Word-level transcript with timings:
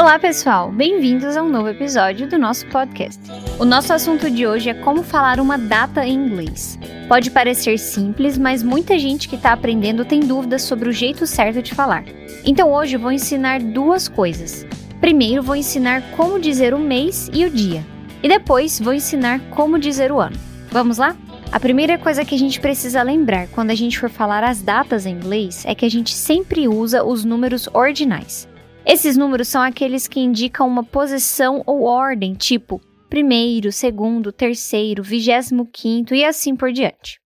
Olá, 0.00 0.18
pessoal! 0.18 0.72
Bem-vindos 0.72 1.36
a 1.36 1.42
um 1.42 1.50
novo 1.50 1.68
episódio 1.68 2.26
do 2.26 2.38
nosso 2.38 2.66
podcast. 2.68 3.20
O 3.58 3.66
nosso 3.66 3.92
assunto 3.92 4.30
de 4.30 4.46
hoje 4.46 4.70
é 4.70 4.74
como 4.74 5.02
falar 5.02 5.38
uma 5.38 5.58
data 5.58 6.06
em 6.06 6.14
inglês. 6.14 6.78
Pode 7.06 7.30
parecer 7.30 7.78
simples, 7.78 8.38
mas 8.38 8.62
muita 8.62 8.98
gente 8.98 9.28
que 9.28 9.36
está 9.36 9.52
aprendendo 9.52 10.02
tem 10.02 10.20
dúvidas 10.20 10.62
sobre 10.62 10.88
o 10.88 10.92
jeito 10.92 11.26
certo 11.26 11.60
de 11.60 11.74
falar. 11.74 12.04
Então 12.46 12.72
hoje 12.72 12.96
vou 12.96 13.12
ensinar 13.12 13.60
duas 13.60 14.08
coisas. 14.08 14.66
Primeiro, 15.02 15.42
vou 15.42 15.54
ensinar 15.54 16.02
como 16.16 16.40
dizer 16.40 16.72
o 16.72 16.78
mês 16.78 17.28
e 17.30 17.44
o 17.44 17.50
dia. 17.50 17.84
E 18.22 18.28
depois, 18.28 18.80
vou 18.80 18.94
ensinar 18.94 19.38
como 19.50 19.78
dizer 19.78 20.10
o 20.10 20.18
ano. 20.18 20.36
Vamos 20.70 20.96
lá? 20.96 21.14
A 21.52 21.60
primeira 21.60 21.98
coisa 21.98 22.24
que 22.24 22.34
a 22.34 22.38
gente 22.38 22.58
precisa 22.58 23.02
lembrar 23.02 23.48
quando 23.48 23.70
a 23.70 23.74
gente 23.74 23.98
for 23.98 24.08
falar 24.08 24.44
as 24.44 24.62
datas 24.62 25.04
em 25.04 25.14
inglês 25.14 25.62
é 25.66 25.74
que 25.74 25.84
a 25.84 25.90
gente 25.90 26.14
sempre 26.14 26.66
usa 26.66 27.04
os 27.04 27.22
números 27.22 27.68
ordinais. 27.74 28.48
Esses 28.86 29.16
números 29.16 29.48
são 29.48 29.62
aqueles 29.62 30.08
que 30.08 30.20
indicam 30.20 30.66
uma 30.66 30.82
posição 30.82 31.62
ou 31.66 31.82
ordem, 31.82 32.34
tipo 32.34 32.80
primeiro, 33.10 33.72
segundo, 33.72 34.32
terceiro, 34.32 35.02
vigésimo 35.02 35.66
quinto 35.66 36.14
e 36.14 36.24
assim 36.24 36.54
por 36.54 36.72
diante. 36.72 37.18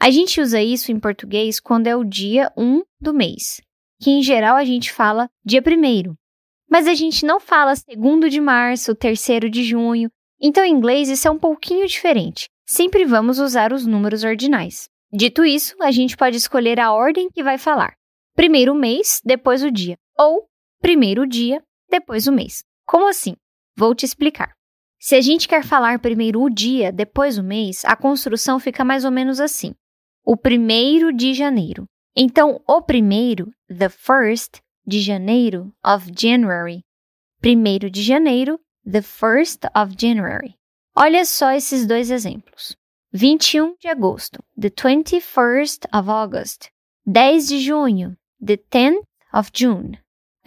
A 0.00 0.10
gente 0.10 0.40
usa 0.40 0.60
isso 0.60 0.90
em 0.90 0.98
português 0.98 1.60
quando 1.60 1.86
é 1.86 1.94
o 1.94 2.04
dia 2.04 2.52
1 2.56 2.82
do 3.00 3.14
mês, 3.14 3.60
que 4.02 4.10
em 4.10 4.22
geral 4.22 4.56
a 4.56 4.64
gente 4.64 4.92
fala 4.92 5.30
dia 5.44 5.62
primeiro. 5.62 6.14
Mas 6.68 6.88
a 6.88 6.94
gente 6.94 7.24
não 7.24 7.38
fala 7.38 7.76
segundo 7.76 8.28
de 8.28 8.40
março, 8.40 8.94
terceiro 8.96 9.48
de 9.48 9.62
junho, 9.62 10.10
então 10.40 10.64
em 10.64 10.72
inglês 10.72 11.08
isso 11.08 11.28
é 11.28 11.30
um 11.30 11.38
pouquinho 11.38 11.86
diferente. 11.86 12.48
Sempre 12.66 13.04
vamos 13.04 13.38
usar 13.38 13.72
os 13.72 13.86
números 13.86 14.24
ordinais. 14.24 14.88
Dito 15.12 15.44
isso, 15.44 15.74
a 15.80 15.90
gente 15.90 16.16
pode 16.16 16.36
escolher 16.36 16.78
a 16.80 16.92
ordem 16.92 17.30
que 17.30 17.42
vai 17.42 17.58
falar. 17.58 17.94
Primeiro 18.34 18.72
o 18.72 18.78
mês, 18.78 19.20
depois 19.24 19.62
o 19.62 19.70
dia. 19.70 19.96
Ou 20.18 20.47
primeiro 20.80 21.22
o 21.22 21.26
dia, 21.26 21.62
depois 21.88 22.26
o 22.26 22.32
mês. 22.32 22.64
Como 22.86 23.08
assim? 23.08 23.34
Vou 23.76 23.94
te 23.94 24.04
explicar. 24.04 24.52
Se 25.00 25.14
a 25.14 25.20
gente 25.20 25.46
quer 25.46 25.64
falar 25.64 26.00
primeiro 26.00 26.42
o 26.42 26.50
dia, 26.50 26.90
depois 26.90 27.38
o 27.38 27.42
mês, 27.42 27.84
a 27.84 27.94
construção 27.94 28.58
fica 28.58 28.84
mais 28.84 29.04
ou 29.04 29.10
menos 29.10 29.40
assim. 29.40 29.72
O 30.24 30.36
primeiro 30.36 31.12
de 31.12 31.32
janeiro. 31.34 31.84
Então, 32.16 32.60
o 32.66 32.82
primeiro, 32.82 33.50
the 33.68 33.88
first, 33.88 34.60
de 34.86 35.00
janeiro, 35.00 35.72
of 35.84 36.10
January. 36.18 36.80
Primeiro 37.40 37.88
de 37.88 38.02
janeiro, 38.02 38.58
the 38.90 39.02
first 39.02 39.64
of 39.76 39.94
January. 39.96 40.54
Olha 40.96 41.24
só 41.24 41.52
esses 41.52 41.86
dois 41.86 42.10
exemplos. 42.10 42.74
21 43.12 43.76
de 43.78 43.86
agosto, 43.86 44.42
the 44.60 44.68
21st 44.68 45.86
of 45.94 46.10
August. 46.10 46.68
10 47.06 47.48
de 47.48 47.60
junho, 47.60 48.16
the 48.44 48.56
10th 48.56 49.02
of 49.32 49.50
June. 49.54 49.98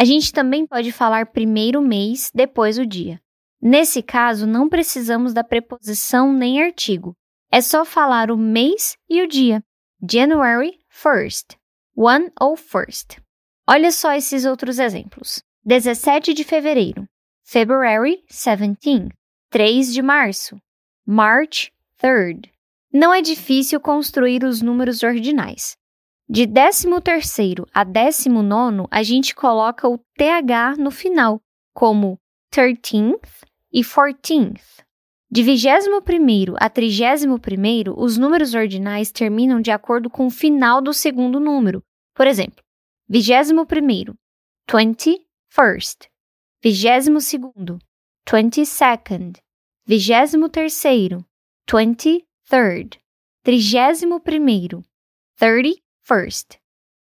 A 0.00 0.04
gente 0.06 0.32
também 0.32 0.66
pode 0.66 0.92
falar 0.92 1.26
primeiro 1.26 1.82
mês, 1.82 2.30
depois 2.34 2.78
o 2.78 2.86
dia. 2.86 3.20
Nesse 3.60 4.02
caso, 4.02 4.46
não 4.46 4.66
precisamos 4.66 5.34
da 5.34 5.44
preposição 5.44 6.32
nem 6.32 6.62
artigo. 6.62 7.14
É 7.52 7.60
só 7.60 7.84
falar 7.84 8.30
o 8.30 8.36
mês 8.38 8.96
e 9.10 9.20
o 9.20 9.28
dia. 9.28 9.62
January 10.10 10.78
1st. 10.90 11.54
One 11.94 12.32
ou 12.40 12.56
first. 12.56 13.18
Olha 13.68 13.92
só 13.92 14.14
esses 14.14 14.46
outros 14.46 14.78
exemplos. 14.78 15.42
17 15.66 16.32
de 16.32 16.44
fevereiro. 16.44 17.06
February 17.44 18.24
17. 18.26 19.10
3 19.50 19.92
de 19.92 20.00
março. 20.00 20.56
March 21.06 21.68
3rd. 22.02 22.50
Não 22.90 23.12
é 23.12 23.20
difícil 23.20 23.78
construir 23.78 24.44
os 24.44 24.62
números 24.62 25.02
ordinais. 25.02 25.76
De 26.32 26.46
13º 26.46 27.66
a 27.74 27.82
19 27.82 28.86
a 28.88 29.02
gente 29.02 29.34
coloca 29.34 29.88
o 29.88 29.98
TH 30.16 30.76
no 30.78 30.92
final, 30.92 31.42
como 31.74 32.20
13th 32.54 33.44
e 33.72 33.80
14th. 33.80 34.84
De 35.28 35.42
21 35.42 36.54
a 36.56 36.70
31 36.70 37.94
os 37.96 38.16
números 38.16 38.54
ordinais 38.54 39.10
terminam 39.10 39.60
de 39.60 39.72
acordo 39.72 40.08
com 40.08 40.28
o 40.28 40.30
final 40.30 40.80
do 40.80 40.94
segundo 40.94 41.40
número. 41.40 41.82
Por 42.14 42.28
exemplo, 42.28 42.62
21 43.08 43.64
21st, 44.68 46.06
22 46.62 47.08
22nd, 48.24 49.36
23 49.84 50.84
23rd, 51.68 52.98
31 53.42 54.82
30 55.36 55.89
first. 56.10 56.58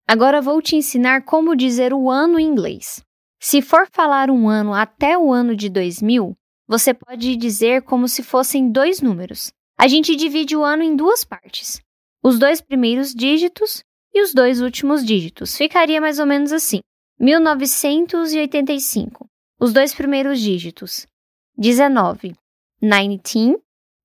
Agora 0.09 0.43
vou 0.43 0.61
te 0.61 0.75
ensinar 0.75 1.23
como 1.23 1.55
dizer 1.55 1.95
o 1.95 2.11
ano 2.11 2.41
em 2.41 2.45
inglês. 2.45 3.05
Se 3.41 3.63
for 3.63 3.89
falar 3.93 4.29
um 4.31 4.49
ano 4.49 4.75
até 4.75 5.17
o 5.17 5.33
ano 5.33 5.55
de 5.55 5.69
2000, 5.69 6.37
você 6.67 6.93
pode 6.93 7.37
dizer 7.37 7.83
como 7.83 8.09
se 8.09 8.25
fossem 8.25 8.69
dois 8.69 9.01
números. 9.01 9.53
A 9.79 9.87
gente 9.87 10.17
divide 10.17 10.57
o 10.57 10.65
ano 10.65 10.83
em 10.83 10.97
duas 10.97 11.23
partes: 11.23 11.81
os 12.21 12.37
dois 12.37 12.61
primeiros 12.61 13.15
dígitos 13.15 13.85
e 14.13 14.21
os 14.23 14.35
dois 14.35 14.61
últimos 14.61 15.05
dígitos. 15.05 15.57
Ficaria 15.57 16.01
mais 16.01 16.19
ou 16.19 16.27
menos 16.27 16.53
assim: 16.53 16.81
1985. 17.21 19.25
Os 19.61 19.73
dois 19.73 19.95
primeiros 19.95 20.41
dígitos: 20.41 21.07
19, 21.57 22.35
19, 22.83 23.57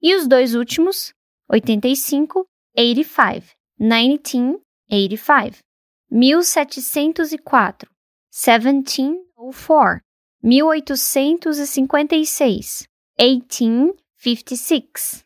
e 0.02 0.16
os 0.16 0.28
dois 0.28 0.54
últimos: 0.54 1.12
85, 1.50 2.46
85, 2.78 3.56
19, 3.80 4.62
85. 4.92 5.60
1704, 6.12 7.90
1704. 8.30 10.02
1856, 10.44 12.88
1856. 13.18 15.24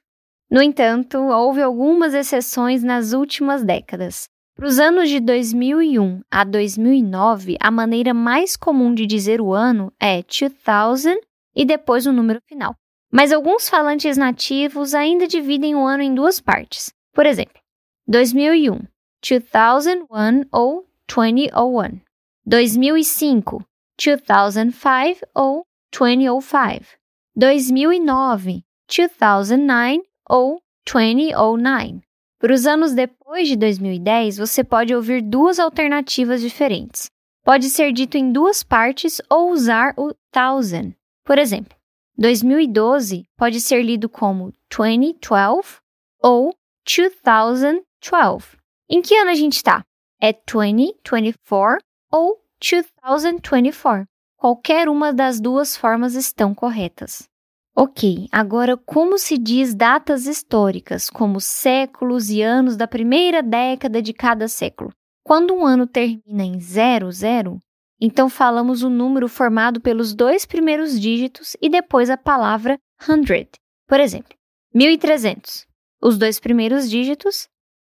No 0.51 0.61
entanto, 0.61 1.17
houve 1.17 1.61
algumas 1.61 2.13
exceções 2.13 2.83
nas 2.83 3.13
últimas 3.13 3.63
décadas. 3.63 4.27
Para 4.55 4.67
os 4.67 4.79
anos 4.79 5.09
de 5.09 5.19
2001 5.19 6.21
a 6.31 6.43
2009, 6.43 7.57
a 7.59 7.71
maneira 7.71 8.13
mais 8.13 8.55
comum 8.55 8.93
de 8.93 9.05
dizer 9.05 9.41
o 9.41 9.53
ano 9.53 9.91
é 9.99 10.21
2000 10.21 11.19
e 11.55 11.65
depois 11.65 12.05
o 12.05 12.13
número 12.13 12.39
final. 12.47 12.75
Mas 13.11 13.31
alguns 13.31 13.69
falantes 13.69 14.17
nativos 14.17 14.93
ainda 14.93 15.27
dividem 15.27 15.75
o 15.75 15.85
ano 15.85 16.03
em 16.03 16.13
duas 16.13 16.39
partes. 16.39 16.93
Por 17.13 17.25
exemplo, 17.25 17.59
2001, 18.07 18.79
2001 19.27 20.45
ou 20.51 20.85
2001. 21.07 21.99
2005, 22.45 23.65
2005 23.97 25.27
ou 25.33 25.65
2005. 25.91 26.85
2009, 27.35 28.63
2009 28.87 30.03
ou 30.29 30.61
2009. 30.85 32.01
Para 32.39 32.53
os 32.53 32.67
anos 32.67 32.93
depois 32.93 33.47
de 33.47 33.55
2010, 33.55 34.37
você 34.37 34.63
pode 34.63 34.93
ouvir 34.93 35.23
duas 35.23 35.57
alternativas 35.57 36.39
diferentes. 36.39 37.09
Pode 37.43 37.71
ser 37.71 37.91
dito 37.91 38.17
em 38.17 38.31
duas 38.31 38.61
partes 38.61 39.19
ou 39.27 39.49
usar 39.49 39.95
o 39.97 40.13
thousand. 40.31 40.93
Por 41.23 41.39
exemplo, 41.39 41.75
2012 42.15 43.25
pode 43.35 43.59
ser 43.59 43.81
lido 43.81 44.07
como 44.07 44.53
2012 44.69 45.79
ou 46.21 46.53
2012. 46.85 48.64
Em 48.87 49.01
que 49.01 49.15
ano 49.15 49.31
a 49.31 49.35
gente 49.35 49.53
está? 49.53 49.83
É 50.21 50.31
2024 50.31 51.83
ou 52.11 52.39
2024? 52.61 54.05
Qualquer 54.37 54.87
uma 54.87 55.11
das 55.11 55.39
duas 55.39 55.75
formas 55.75 56.13
estão 56.13 56.53
corretas. 56.53 57.27
Ok, 57.75 58.27
agora 58.31 58.77
como 58.77 59.17
se 59.17 59.39
diz 59.39 59.73
datas 59.73 60.27
históricas, 60.27 61.09
como 61.09 61.41
séculos 61.41 62.29
e 62.29 62.43
anos 62.43 62.77
da 62.77 62.87
primeira 62.87 63.41
década 63.41 64.03
de 64.03 64.13
cada 64.13 64.47
século? 64.47 64.91
Quando 65.23 65.55
um 65.55 65.65
ano 65.65 65.87
termina 65.87 66.43
em 66.43 66.59
00, 66.59 67.59
então 67.99 68.29
falamos 68.29 68.83
o 68.83 68.89
número 68.89 69.27
formado 69.27 69.81
pelos 69.81 70.13
dois 70.13 70.45
primeiros 70.45 70.99
dígitos 70.99 71.57
e 71.59 71.69
depois 71.69 72.11
a 72.11 72.17
palavra 72.17 72.77
hundred. 73.09 73.49
Por 73.87 73.99
exemplo, 73.99 74.37
1300. 74.75 75.65
Os 76.01 76.19
dois 76.19 76.39
primeiros 76.39 76.87
dígitos, 76.87 77.49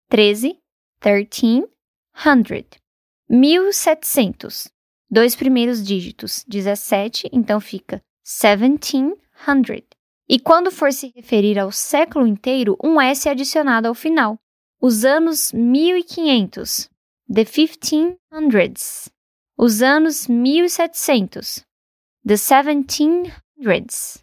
13 0.09 0.57
1300. 1.03 2.79
1700. 3.29 4.69
Dois 5.09 5.35
primeiros 5.35 5.85
dígitos, 5.85 6.43
17, 6.47 7.29
então 7.31 7.61
fica 7.61 8.01
1700. 8.25 9.17
E 10.29 10.37
quando 10.37 10.69
for 10.69 10.91
se 10.91 11.13
referir 11.15 11.57
ao 11.57 11.71
século 11.71 12.27
inteiro, 12.27 12.77
um 12.83 12.99
S 12.99 13.27
é 13.27 13.31
adicionado 13.31 13.87
ao 13.87 13.93
final. 13.93 14.37
Os 14.81 15.05
anos 15.05 15.53
1500, 15.53 16.89
the 17.33 17.45
1500s. 17.45 19.09
Os 19.57 19.81
anos 19.81 20.27
1700, 20.27 21.65
the 22.25 22.35
1700s. 22.35 24.21